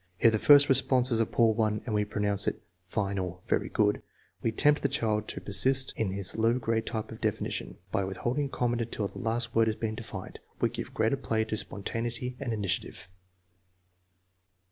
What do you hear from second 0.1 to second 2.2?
If the first response is a poor one and we